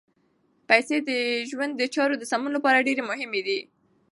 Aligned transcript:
پیسې 0.69 0.97
د 1.09 1.09
ژوند 1.49 1.73
د 1.77 1.83
چارو 1.95 2.15
د 2.19 2.23
سمون 2.31 2.51
لپاره 2.57 2.85
ډېرې 2.87 3.03
مهمې 3.11 3.41
دي. 3.47 3.59